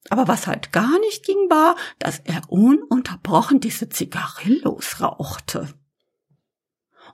Aber 0.09 0.27
was 0.27 0.47
halt 0.47 0.71
gar 0.71 0.99
nicht 0.99 1.25
ging, 1.25 1.49
war, 1.49 1.75
dass 1.99 2.19
er 2.19 2.41
ununterbrochen 2.47 3.59
diese 3.59 3.89
Zigarillos 3.89 5.01
rauchte. 5.01 5.67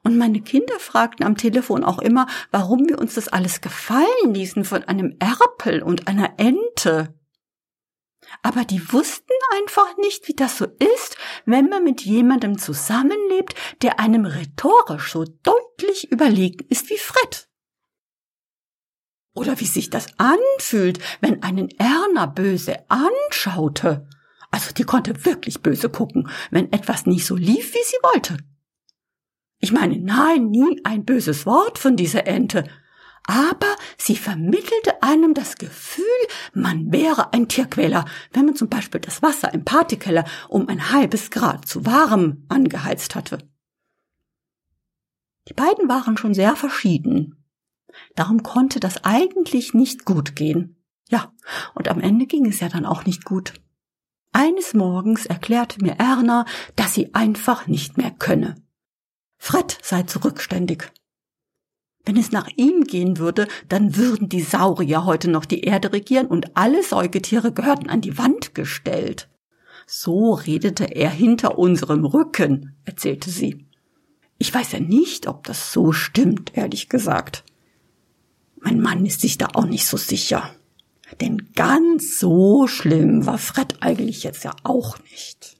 Und 0.05 0.19
meine 0.19 0.39
Kinder 0.39 0.79
fragten 0.79 1.25
am 1.25 1.35
Telefon 1.35 1.83
auch 1.83 1.97
immer, 1.97 2.27
warum 2.51 2.87
wir 2.87 2.99
uns 2.99 3.15
das 3.15 3.27
alles 3.27 3.59
gefallen 3.59 4.05
ließen 4.35 4.63
von 4.63 4.83
einem 4.83 5.17
Erpel 5.19 5.81
und 5.81 6.07
einer 6.07 6.35
Ente. 6.37 7.15
Aber 8.43 8.65
die 8.65 8.93
wussten 8.93 9.33
einfach 9.57 9.97
nicht, 9.97 10.27
wie 10.27 10.35
das 10.35 10.59
so 10.59 10.65
ist, 10.65 11.17
wenn 11.45 11.69
man 11.69 11.83
mit 11.83 12.01
jemandem 12.01 12.59
zusammenlebt, 12.59 13.55
der 13.81 13.99
einem 13.99 14.25
rhetorisch 14.25 15.11
so 15.11 15.23
deutlich 15.23 16.11
überlegen 16.11 16.67
ist 16.69 16.91
wie 16.91 16.99
Fred. 16.99 17.49
Oder 19.33 19.59
wie 19.59 19.65
sich 19.65 19.89
das 19.89 20.05
anfühlt, 20.19 20.99
wenn 21.19 21.41
einen 21.41 21.69
Erna 21.79 22.27
böse 22.27 22.85
anschaute. 22.91 24.07
Also 24.51 24.71
die 24.71 24.83
konnte 24.83 25.25
wirklich 25.25 25.63
böse 25.63 25.89
gucken, 25.89 26.29
wenn 26.51 26.71
etwas 26.71 27.07
nicht 27.07 27.25
so 27.25 27.35
lief, 27.35 27.73
wie 27.73 27.83
sie 27.83 27.97
wollte. 28.03 28.37
Ich 29.65 29.71
meine, 29.71 29.97
nein, 29.97 30.51
nie 30.51 30.79
ein 30.83 31.05
böses 31.05 31.47
Wort 31.47 31.79
von 31.79 31.95
dieser 31.95 32.27
Ente. 32.27 32.65
Aber 33.23 33.75
sie 33.97 34.15
vermittelte 34.15 35.01
einem 35.01 35.33
das 35.33 35.55
Gefühl, 35.55 36.05
man 36.53 36.91
wäre 36.91 37.33
ein 37.33 37.47
Tierquäler, 37.47 38.05
wenn 38.31 38.45
man 38.45 38.55
zum 38.55 38.69
Beispiel 38.69 39.01
das 39.01 39.23
Wasser 39.23 39.51
im 39.55 39.65
Partykeller 39.65 40.23
um 40.49 40.67
ein 40.67 40.91
halbes 40.91 41.31
Grad 41.31 41.67
zu 41.67 41.83
warm 41.83 42.45
angeheizt 42.47 43.15
hatte. 43.15 43.39
Die 45.47 45.55
beiden 45.55 45.89
waren 45.89 46.15
schon 46.15 46.35
sehr 46.35 46.55
verschieden. 46.55 47.43
Darum 48.13 48.43
konnte 48.43 48.79
das 48.79 49.03
eigentlich 49.03 49.73
nicht 49.73 50.05
gut 50.05 50.35
gehen. 50.35 50.79
Ja, 51.09 51.33
und 51.73 51.87
am 51.87 52.01
Ende 52.01 52.27
ging 52.27 52.45
es 52.45 52.59
ja 52.59 52.69
dann 52.69 52.85
auch 52.85 53.05
nicht 53.05 53.25
gut. 53.25 53.53
Eines 54.31 54.75
Morgens 54.75 55.25
erklärte 55.25 55.83
mir 55.83 55.93
Erna, 55.93 56.45
dass 56.75 56.93
sie 56.93 57.15
einfach 57.15 57.65
nicht 57.65 57.97
mehr 57.97 58.11
könne. 58.11 58.63
Fred 59.37 59.77
sei 59.81 60.03
zurückständig. 60.03 60.91
Wenn 62.05 62.17
es 62.17 62.31
nach 62.31 62.47
ihm 62.55 62.83
gehen 62.83 63.17
würde, 63.17 63.47
dann 63.67 63.95
würden 63.95 64.29
die 64.29 64.41
Saurier 64.41 65.05
heute 65.05 65.29
noch 65.29 65.45
die 65.45 65.61
Erde 65.61 65.91
regieren 65.91 66.27
und 66.27 66.55
alle 66.55 66.83
Säugetiere 66.83 67.51
gehörten 67.51 67.89
an 67.89 68.01
die 68.01 68.17
Wand 68.17 68.53
gestellt. 68.53 69.27
So 69.87 70.33
redete 70.33 70.85
er 70.85 71.09
hinter 71.09 71.57
unserem 71.57 72.05
Rücken, 72.05 72.75
erzählte 72.85 73.29
sie. 73.29 73.65
Ich 74.37 74.53
weiß 74.53 74.73
ja 74.73 74.79
nicht, 74.79 75.27
ob 75.27 75.43
das 75.45 75.71
so 75.71 75.91
stimmt, 75.91 76.55
ehrlich 76.55 76.89
gesagt. 76.89 77.43
Mein 78.57 78.81
Mann 78.81 79.05
ist 79.05 79.21
sich 79.21 79.37
da 79.37 79.49
auch 79.53 79.65
nicht 79.65 79.85
so 79.85 79.97
sicher. 79.97 80.55
Denn 81.21 81.51
ganz 81.55 82.19
so 82.19 82.67
schlimm 82.67 83.25
war 83.25 83.37
Fred 83.37 83.77
eigentlich 83.81 84.23
jetzt 84.23 84.43
ja 84.43 84.55
auch 84.63 84.97
nicht. 85.11 85.54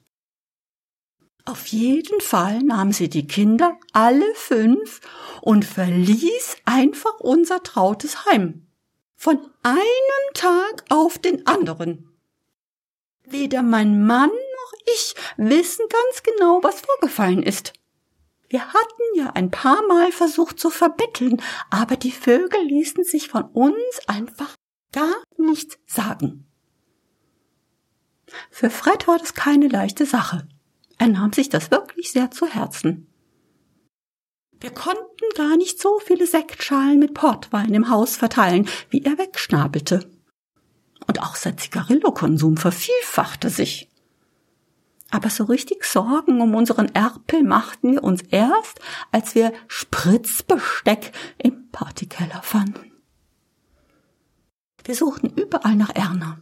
Auf 1.45 1.67
jeden 1.67 2.21
Fall 2.21 2.63
nahm 2.63 2.91
sie 2.91 3.07
die 3.07 3.27
Kinder, 3.27 3.77
alle 3.93 4.25
fünf, 4.33 4.99
und 5.41 5.63
verließ 5.63 6.57
einfach 6.65 7.19
unser 7.19 7.61
trautes 7.61 8.25
Heim. 8.25 8.65
Von 9.15 9.39
einem 9.61 10.33
Tag 10.33 10.85
auf 10.89 11.19
den 11.19 11.45
anderen. 11.45 12.09
Weder 13.23 13.61
mein 13.61 14.05
Mann 14.05 14.29
noch 14.29 14.73
ich 14.95 15.15
wissen 15.37 15.85
ganz 15.87 16.23
genau, 16.23 16.61
was 16.63 16.81
vorgefallen 16.81 17.43
ist. 17.43 17.73
Wir 18.49 18.67
hatten 18.67 19.03
ja 19.15 19.31
ein 19.31 19.51
paar 19.51 19.85
Mal 19.87 20.11
versucht 20.11 20.59
zu 20.59 20.69
verbetteln, 20.69 21.41
aber 21.69 21.95
die 21.95 22.11
Vögel 22.11 22.61
ließen 22.61 23.03
sich 23.03 23.27
von 23.27 23.43
uns 23.45 23.99
einfach 24.07 24.55
gar 24.91 25.15
nichts 25.37 25.77
sagen. 25.85 26.47
Für 28.49 28.69
Fred 28.69 29.07
war 29.07 29.19
das 29.19 29.33
keine 29.33 29.67
leichte 29.67 30.05
Sache. 30.05 30.47
Er 30.97 31.07
nahm 31.07 31.33
sich 31.33 31.49
das 31.49 31.71
wirklich 31.71 32.11
sehr 32.11 32.31
zu 32.31 32.47
Herzen. 32.47 33.07
Wir 34.59 34.71
konnten 34.71 35.25
gar 35.35 35.57
nicht 35.57 35.79
so 35.81 35.99
viele 35.99 36.25
Sektschalen 36.25 36.99
mit 36.99 37.13
Portwein 37.13 37.73
im 37.73 37.89
Haus 37.89 38.15
verteilen, 38.15 38.67
wie 38.89 39.03
er 39.03 39.17
wegschnabelte. 39.17 40.09
Und 41.07 41.21
auch 41.21 41.35
sein 41.35 41.57
Zigarillokonsum 41.57 42.57
vervielfachte 42.57 43.49
sich. 43.49 43.91
Aber 45.11 45.29
so 45.29 45.43
richtig 45.43 45.83
Sorgen 45.83 46.41
um 46.41 46.55
unseren 46.55 46.93
Erpel 46.95 47.43
machten 47.43 47.93
wir 47.93 48.03
uns 48.03 48.21
erst, 48.23 48.79
als 49.11 49.35
wir 49.35 49.53
Spritzbesteck 49.67 51.11
im 51.37 51.69
Partykeller 51.71 52.41
fanden. 52.41 52.91
Wir 54.83 54.95
suchten 54.95 55.29
überall 55.29 55.75
nach 55.75 55.93
Erna. 55.93 56.39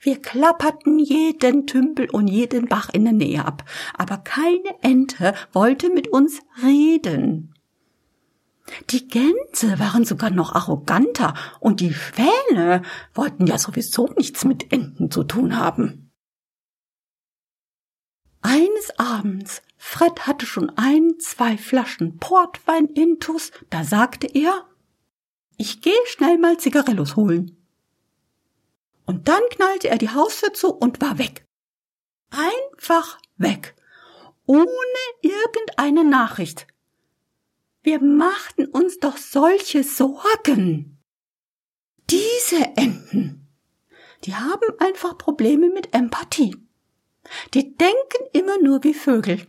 Wir 0.00 0.20
klapperten 0.20 0.98
jeden 0.98 1.66
Tümpel 1.66 2.10
und 2.10 2.28
jeden 2.28 2.66
Bach 2.66 2.88
in 2.92 3.04
der 3.04 3.12
Nähe 3.12 3.44
ab, 3.44 3.64
aber 3.94 4.18
keine 4.18 4.82
Ente 4.82 5.34
wollte 5.52 5.90
mit 5.90 6.08
uns 6.08 6.40
reden. 6.62 7.54
Die 8.90 9.06
Gänse 9.08 9.78
waren 9.78 10.04
sogar 10.04 10.30
noch 10.30 10.54
arroganter 10.54 11.34
und 11.60 11.80
die 11.80 11.94
Schwäne 11.94 12.82
wollten 13.14 13.46
ja 13.46 13.58
sowieso 13.58 14.08
nichts 14.16 14.44
mit 14.44 14.72
Enten 14.72 15.10
zu 15.10 15.24
tun 15.24 15.56
haben. 15.56 16.10
Eines 18.42 18.96
Abends, 18.96 19.62
Fred 19.76 20.26
hatte 20.26 20.46
schon 20.46 20.70
ein, 20.76 21.14
zwei 21.18 21.58
Flaschen 21.58 22.18
Portwein 22.18 22.86
intus, 22.86 23.50
da 23.70 23.82
sagte 23.82 24.26
er, 24.26 24.66
ich 25.56 25.80
gehe 25.80 25.92
schnell 26.06 26.38
mal 26.38 26.58
Zigarillos 26.58 27.16
holen. 27.16 27.55
Und 29.06 29.28
dann 29.28 29.42
knallte 29.50 29.88
er 29.88 29.98
die 29.98 30.10
Haustür 30.10 30.52
zu 30.52 30.74
und 30.74 31.00
war 31.00 31.18
weg. 31.18 31.46
Einfach 32.30 33.18
weg. 33.36 33.74
Ohne 34.46 34.66
irgendeine 35.22 36.04
Nachricht. 36.04 36.66
Wir 37.82 38.00
machten 38.02 38.66
uns 38.66 38.98
doch 38.98 39.16
solche 39.16 39.84
Sorgen. 39.84 40.98
Diese 42.10 42.64
Enten, 42.76 43.48
die 44.24 44.34
haben 44.34 44.68
einfach 44.78 45.16
Probleme 45.16 45.70
mit 45.70 45.94
Empathie. 45.94 46.56
Die 47.54 47.76
denken 47.76 48.26
immer 48.32 48.58
nur 48.58 48.82
wie 48.84 48.94
Vögel. 48.94 49.46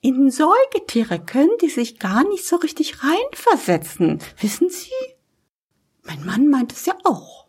In 0.00 0.30
Säugetiere 0.30 1.24
können 1.24 1.56
die 1.60 1.68
sich 1.68 1.98
gar 1.98 2.24
nicht 2.24 2.46
so 2.46 2.56
richtig 2.56 3.02
reinversetzen, 3.02 4.20
wissen 4.40 4.70
Sie? 4.70 4.90
Mein 6.02 6.24
Mann 6.24 6.48
meint 6.48 6.72
es 6.72 6.86
ja 6.86 6.96
auch. 7.04 7.47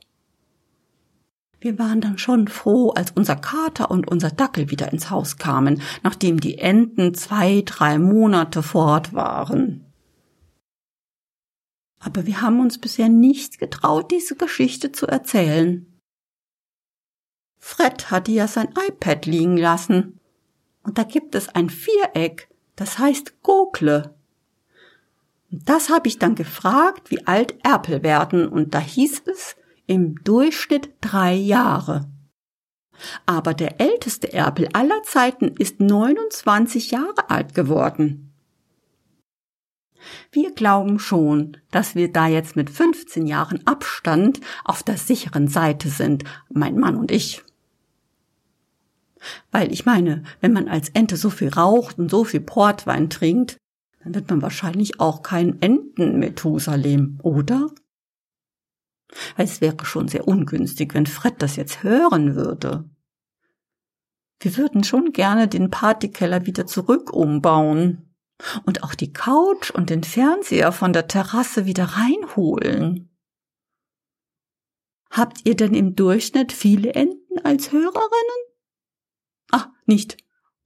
Wir 1.61 1.77
waren 1.77 1.99
dann 1.99 2.17
schon 2.17 2.47
froh, 2.47 2.91
als 2.91 3.11
unser 3.11 3.35
Kater 3.35 3.91
und 3.91 4.07
unser 4.07 4.31
Dackel 4.31 4.69
wieder 4.69 4.93
ins 4.93 5.09
Haus 5.09 5.37
kamen, 5.37 5.81
nachdem 6.03 6.39
die 6.39 6.57
Enten 6.57 7.13
zwei, 7.13 7.63
drei 7.65 7.99
Monate 7.99 8.63
fort 8.63 9.13
waren. 9.13 9.85
Aber 11.99 12.25
wir 12.25 12.41
haben 12.41 12.61
uns 12.61 12.77
bisher 12.77 13.09
nicht 13.09 13.59
getraut, 13.59 14.09
diese 14.11 14.37
Geschichte 14.37 14.93
zu 14.93 15.05
erzählen. 15.05 15.85
Fred 17.57 18.09
hatte 18.09 18.31
ja 18.31 18.47
sein 18.47 18.69
iPad 18.87 19.25
liegen 19.25 19.57
lassen. 19.57 20.19
Und 20.81 20.97
da 20.97 21.03
gibt 21.03 21.35
es 21.35 21.49
ein 21.49 21.69
Viereck, 21.69 22.47
das 22.77 22.99
heißt 22.99 23.43
Gokle. 23.43 24.15
Und 25.51 25.67
das 25.67 25.89
habe 25.89 26.07
ich 26.07 26.19
dann 26.19 26.35
gefragt, 26.35 27.11
wie 27.11 27.27
alt 27.27 27.55
Erpel 27.65 28.01
werden, 28.01 28.47
und 28.47 28.73
da 28.73 28.79
hieß 28.79 29.23
es 29.25 29.57
im 29.89 30.23
Durchschnitt 30.23 30.91
drei 31.01 31.33
Jahre. 31.33 32.07
Aber 33.25 33.55
der 33.55 33.81
älteste 33.81 34.31
Erpel 34.31 34.69
aller 34.73 35.01
Zeiten 35.03 35.47
ist 35.57 35.79
29 35.79 36.91
Jahre 36.91 37.29
alt 37.29 37.55
geworden. 37.55 38.31
Wir 40.31 40.53
glauben 40.53 40.99
schon, 40.99 41.57
dass 41.71 41.95
wir 41.95 42.11
da 42.11 42.27
jetzt 42.27 42.55
mit 42.55 42.69
15 42.69 43.25
Jahren 43.25 43.65
Abstand 43.65 44.39
auf 44.63 44.83
der 44.83 44.97
sicheren 44.97 45.47
Seite 45.47 45.89
sind, 45.89 46.23
mein 46.49 46.77
Mann 46.77 46.95
und 46.95 47.11
ich. 47.11 47.43
Weil 49.51 49.71
ich 49.73 49.85
meine, 49.85 50.23
wenn 50.39 50.53
man 50.53 50.67
als 50.67 50.89
Ente 50.89 51.17
so 51.17 51.31
viel 51.31 51.49
raucht 51.49 51.97
und 51.97 52.11
so 52.11 52.23
viel 52.23 52.41
Portwein 52.41 53.09
trinkt, 53.09 53.57
dann 54.03 54.13
wird 54.13 54.29
man 54.29 54.41
wahrscheinlich 54.41 54.99
auch 54.99 55.23
kein 55.23 55.59
Enten-Methusalem, 55.61 57.19
oder? 57.23 57.69
Weil 59.35 59.45
es 59.45 59.61
wäre 59.61 59.85
schon 59.85 60.07
sehr 60.07 60.27
ungünstig, 60.27 60.93
wenn 60.93 61.05
Fred 61.05 61.41
das 61.41 61.55
jetzt 61.55 61.83
hören 61.83 62.35
würde. 62.35 62.89
Wir 64.39 64.55
würden 64.57 64.83
schon 64.83 65.11
gerne 65.11 65.47
den 65.47 65.69
Partykeller 65.69 66.45
wieder 66.45 66.65
zurück 66.65 67.11
umbauen 67.11 68.15
und 68.65 68.83
auch 68.83 68.95
die 68.95 69.11
Couch 69.11 69.71
und 69.71 69.89
den 69.89 70.03
Fernseher 70.03 70.71
von 70.71 70.93
der 70.93 71.07
Terrasse 71.07 71.65
wieder 71.65 71.85
reinholen. 71.85 73.09
Habt 75.11 75.45
ihr 75.45 75.55
denn 75.55 75.73
im 75.73 75.95
Durchschnitt 75.95 76.51
viele 76.51 76.93
Enten 76.93 77.39
als 77.43 77.71
Hörerinnen? 77.71 78.39
Ah, 79.51 79.67
nicht. 79.85 80.17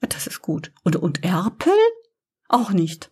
Das 0.01 0.27
ist 0.27 0.41
gut. 0.41 0.71
Und, 0.83 0.97
und 0.97 1.23
Erpel? 1.23 1.73
Auch 2.50 2.71
nicht. 2.71 3.09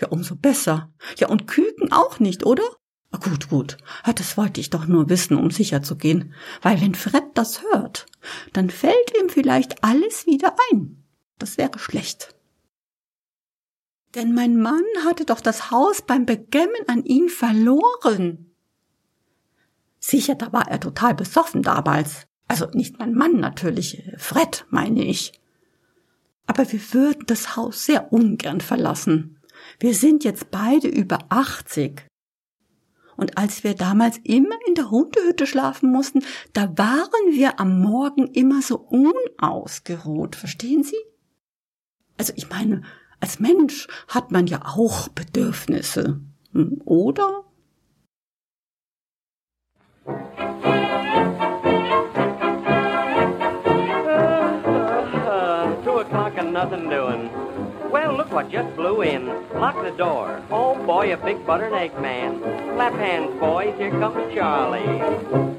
Ja, 0.00 0.08
umso 0.08 0.36
besser. 0.36 0.94
Ja, 1.16 1.28
und 1.28 1.48
Küken 1.48 1.92
auch 1.92 2.20
nicht, 2.20 2.46
oder? 2.46 2.62
Gut, 3.10 3.48
gut. 3.48 3.78
Das 4.14 4.36
wollte 4.36 4.60
ich 4.60 4.70
doch 4.70 4.86
nur 4.86 5.08
wissen, 5.08 5.36
um 5.36 5.50
sicher 5.50 5.82
zu 5.82 5.96
gehen. 5.96 6.34
Weil 6.62 6.80
wenn 6.80 6.94
Fred 6.94 7.24
das 7.34 7.62
hört, 7.62 8.06
dann 8.52 8.70
fällt 8.70 9.16
ihm 9.20 9.28
vielleicht 9.28 9.82
alles 9.82 10.26
wieder 10.26 10.54
ein. 10.70 11.02
Das 11.38 11.56
wäre 11.56 11.78
schlecht. 11.78 12.34
Denn 14.14 14.34
mein 14.34 14.58
Mann 14.58 14.84
hatte 15.04 15.24
doch 15.24 15.40
das 15.40 15.70
Haus 15.70 16.02
beim 16.02 16.26
Begemmen 16.26 16.86
an 16.86 17.04
ihn 17.04 17.28
verloren. 17.28 18.54
Sicher, 19.98 20.34
da 20.34 20.52
war 20.52 20.68
er 20.68 20.80
total 20.80 21.14
besoffen 21.14 21.62
damals. 21.62 22.26
Also 22.46 22.66
nicht 22.72 22.98
mein 22.98 23.14
Mann 23.14 23.36
natürlich, 23.36 24.02
Fred 24.16 24.66
meine 24.70 25.04
ich. 25.04 25.32
Aber 26.46 26.70
wir 26.72 26.80
würden 26.94 27.24
das 27.26 27.56
Haus 27.56 27.84
sehr 27.84 28.12
ungern 28.12 28.60
verlassen. 28.60 29.38
Wir 29.80 29.94
sind 29.94 30.24
jetzt 30.24 30.50
beide 30.50 30.88
über 30.88 31.18
80. 31.28 32.06
Und 33.18 33.36
als 33.36 33.64
wir 33.64 33.74
damals 33.74 34.18
immer 34.22 34.54
in 34.68 34.76
der 34.76 34.90
Hundehütte 34.90 35.46
schlafen 35.46 35.90
mussten, 35.90 36.24
da 36.52 36.78
waren 36.78 37.32
wir 37.32 37.58
am 37.58 37.80
Morgen 37.80 38.28
immer 38.28 38.62
so 38.62 38.78
unausgeruht, 38.78 40.36
verstehen 40.36 40.84
Sie? 40.84 40.96
Also 42.16 42.32
ich 42.36 42.48
meine, 42.48 42.82
als 43.20 43.40
Mensch 43.40 43.88
hat 44.06 44.30
man 44.30 44.46
ja 44.46 44.62
auch 44.64 45.08
Bedürfnisse, 45.08 46.20
hm, 46.52 46.80
oder? 46.84 47.44
nothing 56.58 56.90
doing. 56.90 57.37
Well, 57.90 58.14
look 58.14 58.30
what 58.30 58.50
just 58.50 58.76
blew 58.76 59.02
in. 59.02 59.26
Lock 59.54 59.82
the 59.82 59.90
door. 59.90 60.42
Oh, 60.50 60.74
boy, 60.84 61.12
a 61.12 61.16
big 61.16 61.46
butter 61.46 61.66
and 61.66 61.74
egg 61.74 61.98
man. 62.00 62.40
Clap 62.74 62.92
hands, 62.94 63.38
boys. 63.40 63.74
Here 63.78 63.90
comes 63.90 64.34
Charlie. 64.34 65.58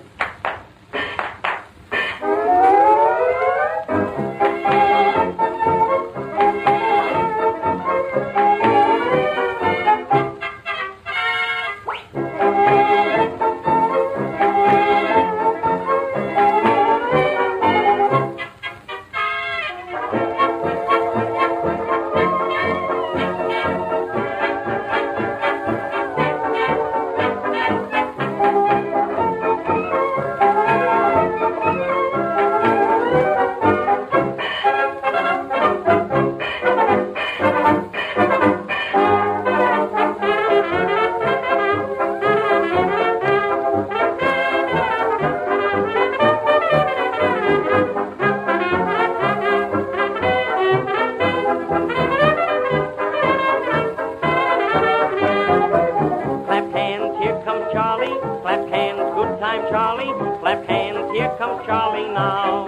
Charlie. 59.69 60.13
Clap 60.39 60.65
hands, 60.65 61.12
here 61.12 61.34
comes 61.38 61.65
Charlie 61.65 62.10
now. 62.13 62.67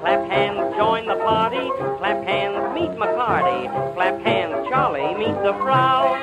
Clap 0.00 0.28
hands, 0.30 0.76
join 0.76 1.06
the 1.06 1.16
party. 1.16 1.70
Clap 1.98 2.24
hands, 2.24 2.74
meet 2.74 2.90
McCarty. 2.98 3.94
Clap 3.94 4.20
hands, 4.22 4.68
Charlie, 4.68 5.14
meet 5.14 5.36
the 5.42 5.54
Frau. 5.62 6.16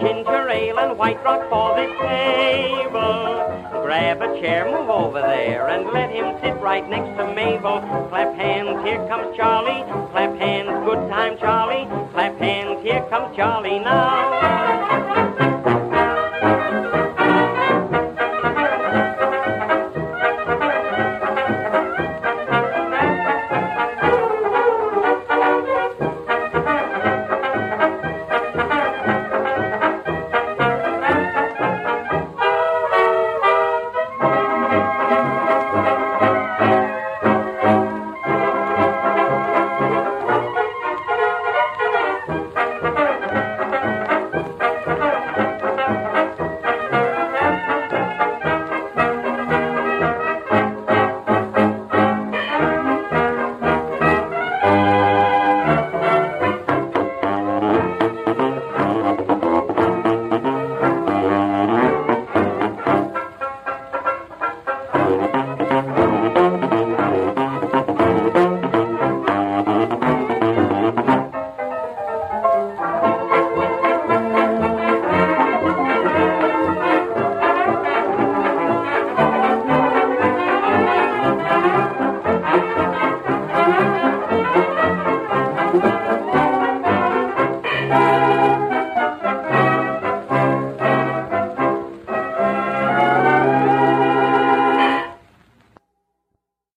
Ginger 0.00 0.48
ale 0.48 0.78
and 0.78 0.98
white 0.98 1.22
rock 1.22 1.48
for 1.50 1.76
the 1.76 1.86
table. 2.00 3.82
Grab 3.82 4.22
a 4.22 4.40
chair, 4.40 4.64
move 4.70 4.88
over 4.88 5.20
there, 5.20 5.68
and 5.68 5.86
let 5.92 6.10
him 6.10 6.34
sit 6.40 6.54
right 6.60 6.88
next 6.88 7.16
to 7.18 7.34
Mabel. 7.34 7.80
Clap 8.08 8.34
hands, 8.34 8.82
here 8.84 9.06
comes 9.08 9.36
Charlie. 9.36 9.82
Clap 10.10 10.36
hands, 10.38 10.70
good 10.84 11.08
time, 11.08 11.36
Charlie. 11.38 11.86
Clap 12.12 12.38
hands, 12.38 12.82
here 12.82 13.04
comes 13.10 13.36
Charlie 13.36 13.78
now. 13.78 15.31